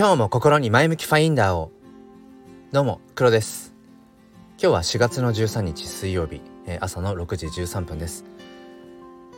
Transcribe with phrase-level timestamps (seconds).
[0.00, 1.72] 今日も心に前向きファインダーを。
[2.72, 3.74] どうも黒です。
[4.52, 8.24] 今日は4月の13日水曜日、えー、朝の6時13分です。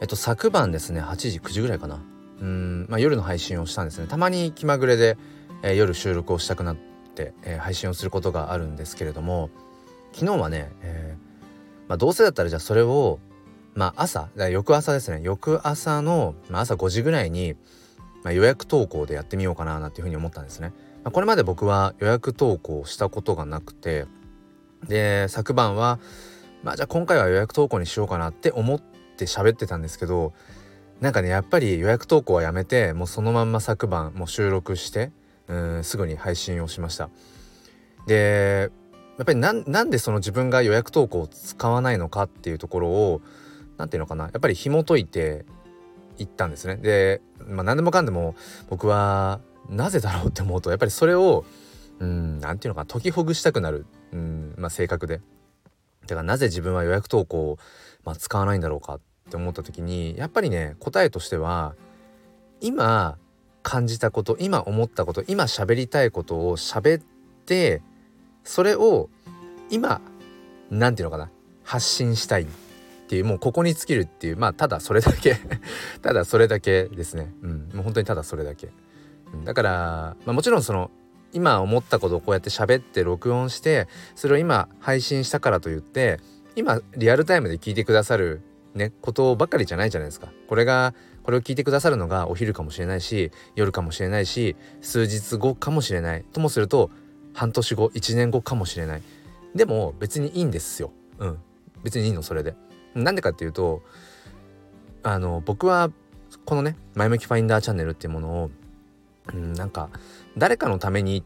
[0.00, 2.00] えっと昨晩ですね8時9時ぐらいかな。
[2.40, 4.06] うんまあ夜の配信をしたんですね。
[4.06, 5.18] たまに気まぐれで、
[5.64, 6.76] えー、夜収録をしたくなっ
[7.16, 9.50] て、えー、配信をすることがあるんですけれども
[10.12, 11.16] 昨日はね、え
[11.88, 13.18] まあ、どうせだったらじゃあそれを
[13.74, 15.18] まあ朝翌朝ですね。
[15.20, 17.56] 翌朝の、まあ、朝5時ぐらいに
[18.24, 20.72] まあ、予約投稿でやってみようかななんていうふうに思ったんですね。
[21.04, 24.06] まあ、これまで僕は予約投稿したことがなくて
[24.88, 26.00] で昨晩は
[26.62, 30.32] まあじゃあ今回は予約投稿にしようかなって思って喋ってたんですけど
[31.00, 35.12] なんかねやっぱり予約投稿はやめてもうそのまんま昨晩もう収録して
[35.46, 37.10] うんすぐに配信をしました。
[38.06, 38.70] で
[39.18, 43.20] やっぱりなんでその自分が予約投稿を使わないのかっていうところを
[43.76, 45.44] 何て言うのかなやっぱり紐解いて
[46.18, 46.76] 行ったんですね。
[46.76, 48.34] で、まあ、何でもかんでも
[48.68, 51.44] 僕はなぜだろうって思うとやっぱりそれを
[52.00, 55.20] うん何て言うのかな解きほぐしたくなるうん、まあ、性格で。
[56.06, 57.58] だからなぜ自分は予約投稿を、
[58.04, 61.74] まあ、使わないんだろうかって思った時にやっぱりね答えとしては
[62.60, 63.16] 今
[63.62, 67.02] 感じたこと今思ったこと今喋りたいことを喋っ
[67.46, 67.80] て
[68.44, 69.08] それを
[69.70, 70.02] 今
[70.70, 71.30] 何て言うのかな
[71.62, 72.46] 発信したい
[73.06, 75.36] ていうもうここに尽きるっていうまあただそれだけ
[76.02, 77.32] ただそれだけですね。
[77.42, 77.50] うん。
[77.74, 78.70] もう本当にただそれだけ、
[79.44, 80.90] だから、まあ、もちろんその
[81.32, 86.20] 今思ったことをこうやって喋って録音してそれを今配信したからといって
[86.54, 88.40] 今リアルタイムで聞いてくださる
[88.74, 90.28] ねことばかりじゃないじゃないですか。
[90.48, 96.24] これがこれを聞いてくださるのがお昼かもしれないし夜かもしれないし数日後かもしれない。
[96.32, 96.90] ともすると
[97.32, 99.02] 半年後1年後かもしれない。
[99.54, 100.92] でも別にいいんですよ。
[101.18, 101.38] うん。
[101.82, 102.54] 別にいいのそれで。
[102.94, 103.82] なんでかっていうと
[105.02, 105.90] あの僕は
[106.44, 108.50] このね前向きファインダーチャンネルっていうものを、
[109.32, 109.90] うん、なんか
[110.36, 111.22] 誰かのためにっ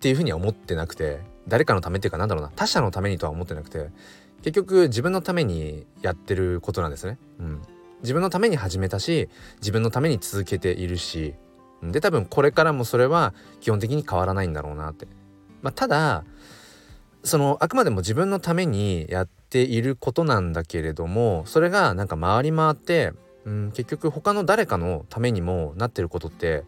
[0.00, 3.90] ていうふうには思ってなくて誰かのためっていうかなんだろうな他者のためにとは思ってなくて
[4.42, 7.18] 結局自分のためにやってることなんですね。
[7.38, 7.62] うん、
[8.02, 9.28] 自分のために始めたし
[9.60, 11.34] 自分のために続けているし
[11.82, 15.06] で多分これからもそれは基本的に変わらないんだろうなって。
[15.62, 16.24] まあ、ただ
[17.22, 23.12] そのあくまでも自分のためにやっていることなんだけれどもそれがなんか回り回って、
[23.44, 26.64] うん、結局他の誰かのためにもなってることって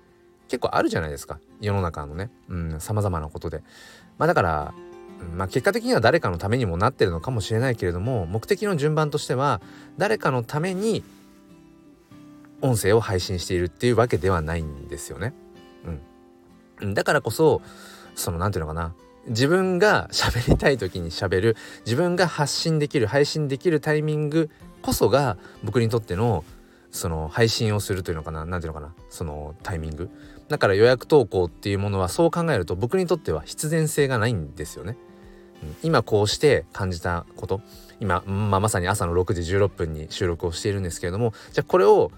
[0.48, 1.40] 結構あるじゃないですか。
[1.62, 2.30] 世の中のね。
[2.78, 3.62] さまざまなことで。
[4.18, 4.74] まあ、だから
[5.36, 9.60] まあ、結果的には誰かのためにもなってるのかもしれないけれども目的の順番としては
[9.96, 11.04] 誰かのために
[12.60, 15.32] 音声を配信しているっていうわけではないんですよね。
[16.80, 17.62] うん、だからこそ
[18.14, 18.94] その何て言うのかな
[19.28, 21.56] 自分が喋りたい時に喋る
[21.86, 24.50] 自分が発信できる配信できるタイミング
[24.82, 26.44] こそが僕にとっての
[26.90, 30.10] その配信をするというのかな何ていうのかなそのタイミング
[30.48, 34.96] だから予約投稿っていうものはそう考えると僕にとっては必然性がないんですよね。
[35.82, 37.60] 今こうして感じたこと
[38.00, 42.10] 今、まあ、まさに朝の6時16分に収録をしているんですけれどもじゃあこれを、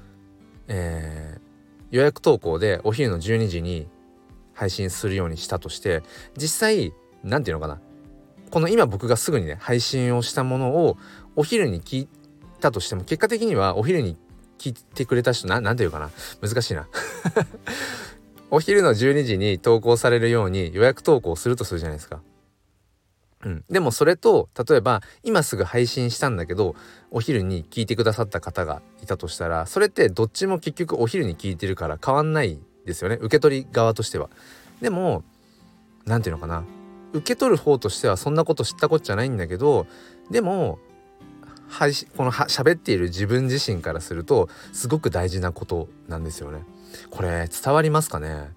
[0.66, 3.86] えー、予約投稿でお昼の12時に
[4.54, 6.02] 配信するようにしたとして
[6.36, 6.92] 実際
[7.22, 7.80] 何て言うのかな。
[8.50, 10.96] この今僕がすぐにね配信をしたものを
[11.34, 12.08] お昼に聞い
[12.60, 14.16] たとしても結果的にはお昼に
[14.58, 16.10] 聞いてくれた人な何て言うかな。
[16.40, 16.86] 難しいな。
[18.50, 22.20] お昼の12時に投稿されるように予約投稿するとするじゃないですか。
[23.44, 26.74] うん、でもそれと例えば今すぐ配信したんだけど
[27.10, 34.30] お昼に聞いてくださった方がいたとしたらそれってどっちも結局お昼に聞いてるから変わんないですよね受け取り側としては。
[34.80, 35.22] でも
[36.04, 36.64] 何て言うのかな
[37.12, 39.86] 受け取る方としてはそんなこと知ったこっちゃないんだけど
[40.30, 40.78] でも
[41.68, 46.64] 配信このは喋っている自分自身からするとすごく大事なことなんですよね。
[47.10, 48.50] これ伝わりますかね？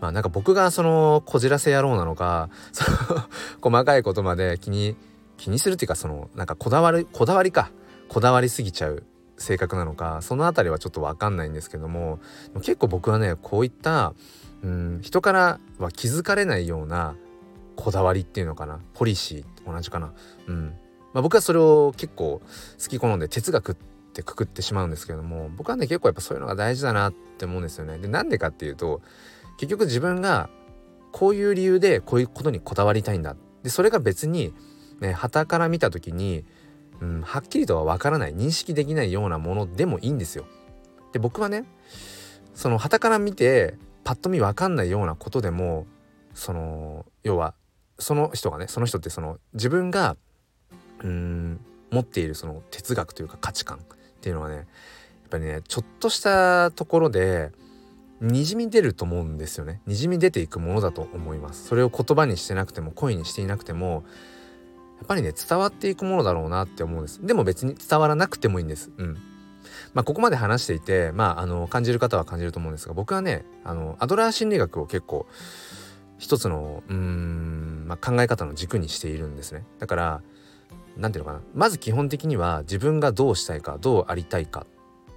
[0.00, 3.22] まあなんか僕がそのこじらせ野郎なのか その
[3.60, 4.96] 細かいことまで気に
[5.36, 7.70] 気にするっていうかそのなんかこだわるこだわりか
[8.08, 9.02] こだわりすぎちゃう
[9.38, 12.18] 性格なのかその辺りはちょっと分かんないんですけども
[12.56, 14.14] 結構僕はねこういった
[14.62, 17.14] うん人からは気づかれないような
[17.76, 20.12] こだわりっていうのかなポリシーと同じかな。
[20.48, 20.74] うん。
[21.12, 22.42] まあ、僕はそれを結構
[22.82, 23.76] 好き好んで哲学っ
[24.12, 27.98] てくくってしまうんですけども僕はね結構やっぱそういうのが大事だなって思うんですよね。
[27.98, 29.00] でなんでかっていうと
[29.58, 30.50] 結局自分が
[31.12, 33.36] こういう理由でこういうことにこだわりたいんだ。
[33.62, 34.52] でそれが別に
[35.00, 36.44] ね旗から見た時に
[37.00, 40.46] うん、はっきりとはわからない認識できないようなものでもいいんですよ。
[41.12, 41.64] で僕はね
[42.54, 45.86] その旗から見てパッと見わかんないようなことでも
[46.34, 47.54] その要は
[47.98, 50.16] その人がねその人ってその自分が
[51.02, 51.60] うん
[51.90, 53.80] 持っているその哲学というか価値観っ
[54.20, 54.64] ていうのはねやっ
[55.30, 57.52] ぱりねちょっとしたところで
[58.20, 64.04] にじみ出ると思うんですよねにじみ出ていくものだと思いますそれを言葉にしてなくても声にしていなくても
[64.98, 67.24] やっぱりね伝わっていくものだろうなって思うんです。
[67.24, 68.90] でも別に伝わらなくてもいいんです。
[68.96, 69.14] うん。
[69.94, 75.26] まあここまで話していてまああの感じる方は感じると思うんですが僕はねあのアドラー心理学を結構
[76.18, 79.64] 一つのうん、まあ、考え方の軸にしているんですね。
[79.78, 80.22] だから
[80.96, 81.44] 何ていうのかな。
[81.54, 84.66] まず基本的には自分がどうしたいかどうありたいか、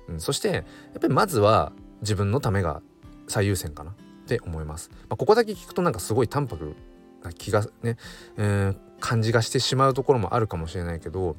[0.07, 0.63] うん、そしてやっ
[1.01, 2.81] ぱりまずは自分のためが
[3.27, 3.93] 最優先かなっ
[4.27, 4.91] て思います。
[5.09, 6.75] まあ、ここだけ聞くとなんかすごい淡白
[7.23, 7.97] な気がね、
[8.37, 11.35] えー、感じがしてしまうところもあるかもしれないけど、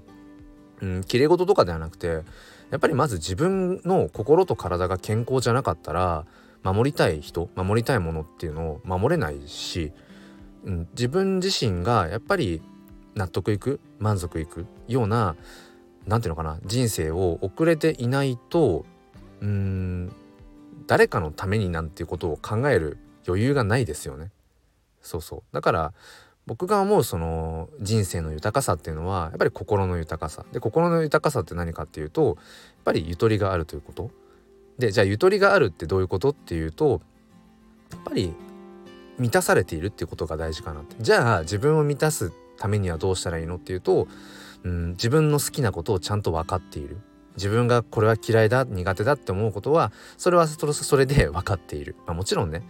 [0.82, 2.06] うん、綺麗事とかではなくて
[2.70, 6.26] やっぱりまず自分の心と体が健康じゃなかったら
[6.62, 9.92] 守りたい人守りたいものっていうのを守れないし、
[10.64, 12.60] うん、自分自身がやっぱり
[13.14, 15.36] 納得いく満足いくような
[16.06, 18.84] 何ていうのかな人生を送れていないと
[19.40, 20.12] うん
[20.86, 24.30] 誰かのためになんていうことを考える余裕がないですよね。
[25.00, 25.92] そうそうだから
[26.46, 30.44] 僕が思うその人生の豊かさっていうのはやっぱり心の豊かさ。
[30.52, 32.34] で心の豊かさって何かっていうとやっ
[32.84, 34.10] ぱりゆとりがあるということ。
[34.78, 37.00] でじゃあゆとりがあるってどういうことっていうと
[37.92, 38.34] やっぱり
[39.18, 40.96] 満たされているっていうことが大事かなって。
[41.00, 44.08] じゃあ自分を満たすためにはどうしたらいいのっていうと、
[44.64, 46.98] うん、自分の好きなことをちゃんと分かっている。
[47.36, 52.62] 自分がこれは嫌いだ苦手だって思うことはそれはそれで分かっている、まあ、もちろんね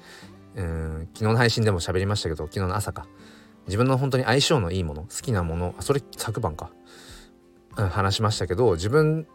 [0.54, 3.06] うん昨日の配信でも喋りましたけど昨日の朝か。
[3.66, 6.70] 自分の本当に相性のいいもの好きなものそれ昨晩か、
[7.76, 9.26] うん、話しましたけど自分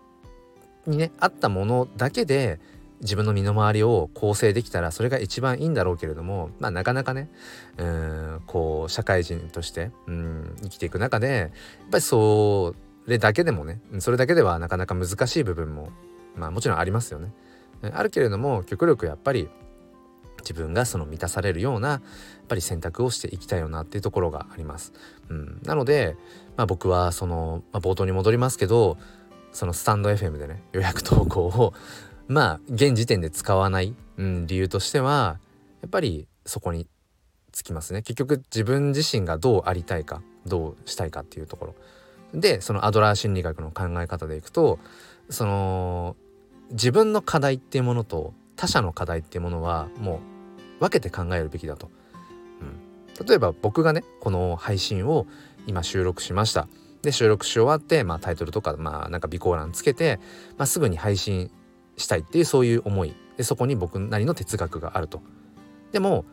[0.86, 2.60] にね合ったものだけで
[3.02, 7.30] 自分の身の回りを構成できたらそれが一番いいんだろうけれどもまあなかなかね
[7.78, 11.50] うんこう社会人としてうん生きていく中でやっ
[11.92, 12.74] ぱりそ
[13.06, 15.90] れだけでもねそれだけではなかなか難しい部分も
[16.36, 17.32] まあもちろんありますよね。
[17.94, 19.50] あるけれども極力やっぱり
[20.40, 22.02] 自分がその満たされるようなやっ
[22.48, 24.94] ぱり選択をしていきたいよなっていうところがあります。
[25.30, 26.16] うん、なので、
[26.56, 28.98] まあ、僕はその、まあ、冒頭に戻りますけど
[29.52, 31.74] そのスタンド FM でね予約投稿を
[32.28, 35.40] まあ現時点で使わない、うん、理由としては
[35.82, 36.88] やっぱりそこに
[37.52, 38.02] つきますね。
[38.02, 41.76] 結局自分自身がどうありたいかどうしたいかっていうところ。
[42.34, 44.80] でそのアドラー心理学の考え方でいくと
[45.30, 46.16] その
[46.72, 50.20] 自分の課題っていうものと他者の課題っていうものはも
[50.80, 51.90] う分けて考えるべきだと、
[52.62, 55.26] うん、例えば僕がねこの配信を
[55.66, 56.68] 今収録しました。
[57.04, 60.20] で収録し終わって、まあ、タイトルとか、まあ、なんか備考欄つけて、
[60.58, 61.52] まあ、すぐに配信
[61.96, 63.16] したいっていうそういう思い。
[63.38, 65.22] でそこに僕なりの哲学があると。
[65.92, 66.26] でも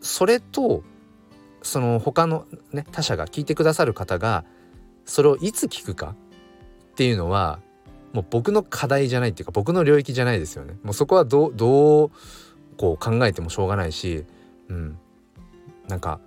[0.00, 0.82] それと
[1.62, 4.44] その他のね他者が聞いてくださる方が
[5.04, 6.14] それをいつ聞くか
[6.92, 7.60] っていうのは
[8.12, 10.74] もう僕の課題じゃないっていうか僕の領域じゃないですよね。
[10.82, 12.10] もうそこはどうどう
[12.76, 14.24] こう考えてもしょうがないし、
[14.68, 14.98] うん、
[15.88, 16.20] なんか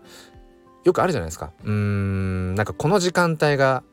[0.84, 1.52] よくあるじゃないですか。
[1.64, 3.84] うーんなんかこの時間帯が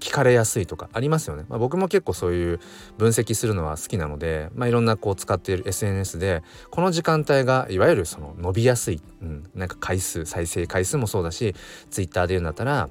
[0.00, 1.44] 聞かれやすいとかありますよね。
[1.48, 2.60] まあ、僕も結構そういう
[2.96, 11.54] 分析するのは好きなので、まあ、いろんなこう使っている SNS でこの時間帯がいわゆるその伸びやすい、うん、なんか回数再生回数もそうだし
[11.90, 12.88] Twitter で言うんだったら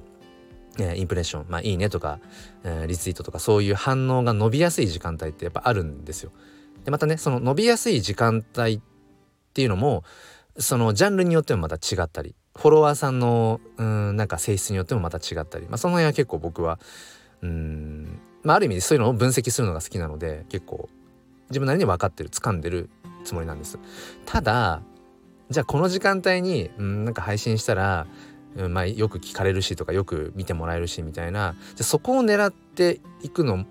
[0.78, 2.20] えインプレッション、まあ、いいねとか、
[2.64, 6.32] えー、リツイートとかそういう反応が伸びやすい時間帯ってやっぱあるんですよ。
[6.84, 8.80] でまたねその伸びやすい時間帯っ
[9.52, 10.04] ていうのも
[10.56, 16.78] そのジャンルによってもまた違ったりフォロワーさんのうんなんか性質によってもまた違ったり、まあ、その辺は結構僕は
[17.42, 20.88] うんまあある意味そういうのを分析するのが好きなので結構
[21.50, 22.88] 自分なりに分かってる掴んでる
[23.24, 23.78] つもりなんです。
[24.24, 24.82] ただ
[25.50, 28.06] じゃあこの時間帯にうんなんか配信したら、
[28.56, 33.64] うんまあ、よく聞かれるしとかよく見てもらえるしみたいなじゃそこを狙っていくの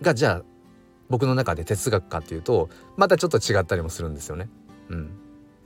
[0.00, 0.42] がじゃあ
[1.08, 4.48] 僕の中で哲学かっていうとまたちょっと違ったりもするんですよね。
[4.88, 5.10] うん、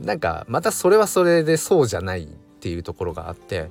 [0.00, 2.28] なんかまたそれはそれでそうじゃないっ
[2.60, 3.70] ていうところがあって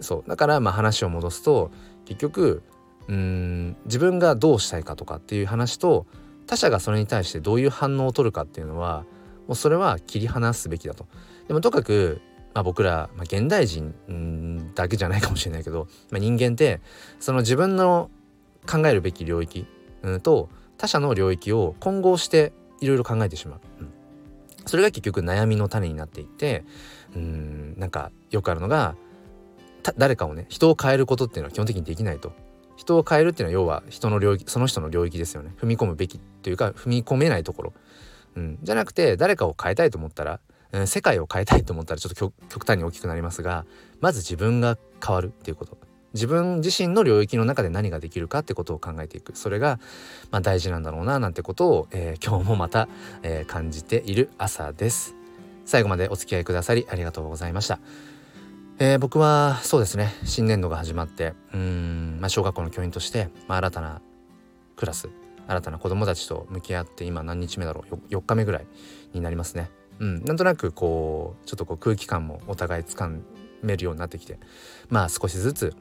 [0.00, 1.70] そうだからまあ話を戻すと
[2.04, 2.62] 結局
[3.08, 6.06] うん自分がどうしたいかとかっていう話と
[6.46, 9.04] 他者がそれに対してどういう反応を取るかっていうのは
[9.46, 11.06] もうそれは切り離すべきだと。
[11.48, 12.20] でもとかく、
[12.54, 13.94] まあ、僕ら、まあ、現代人
[14.74, 16.80] だけじゃないかもしれないけど、まあ、人間って
[17.20, 18.10] その自分の
[18.68, 19.66] 考えるべき領域、
[20.02, 23.60] うん、と他者の領域を混合していろいろ考えてしまう。
[23.80, 23.92] うん。
[24.66, 26.64] それが結局悩みの種になっていて
[27.14, 28.94] うんなんかよくあるのが
[29.96, 32.32] 誰かをね人を変えることっていうのは基本的にできないと。
[32.76, 35.52] 人を変えるっていうのは要は人の領域その人の領域ですよね。
[35.60, 37.72] 踏み込むべきというか踏み込めないところ、
[38.36, 40.40] うん、じゃなくて誰かを変えたいと思ったら、
[40.72, 43.66] うん、世界を変えたいと思ったらちょっと極端に大きくなりますが
[44.00, 45.76] まず自分が変わるっていうこと。
[46.12, 49.36] 自分自身の領域の中で何ができるかってことを考えていく。
[49.36, 49.78] それが、
[50.32, 52.88] まあ、大事なんだろうななんてことを、えー、今日もまた、
[53.22, 55.14] えー、感じている朝です。
[55.70, 57.78] 最後までお付き合いくださりありがとうございました、
[58.80, 60.12] えー、僕はそうですね。
[60.24, 64.00] 新年度が始まってうん、まあ、小学校の教員として、まあ、新たな
[64.74, 65.10] クラス
[65.46, 68.66] 新たな子供たちと向き合って今何日目だろう？4, 4日目ぐらい
[69.12, 69.70] になりますね。
[70.00, 73.08] うん、なんとなくこうちょっとこう空気感もお互いつか
[73.62, 74.38] めるようになってきて。
[74.88, 75.74] まあ少しずつ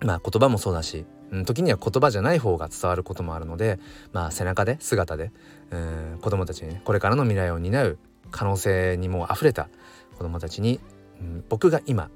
[0.00, 3.78] まあ言葉もそうだし、うん、時には言葉じゃない方が伝わることもあるので
[4.12, 5.32] まあ背中で姿で
[5.70, 7.98] うん子供たちにねこれからの未来を担う
[8.30, 9.68] 可能性にも溢れた
[10.16, 10.80] 子供たちに、
[11.20, 12.10] うん、僕が今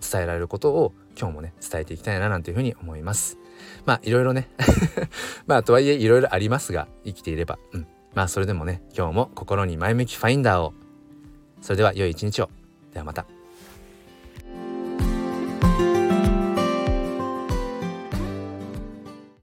[0.00, 3.38] 伝えられることを今日もね伝えていきたいななんていうふうに思います。
[3.86, 4.48] まあいろいろね。
[5.46, 7.86] まあとはいえいろいろありますが生きていればうん。
[8.14, 10.74] まあそれでもね今日も心に前向きファインダーを
[11.60, 12.50] それでは良い一日を
[12.92, 13.26] ではまた。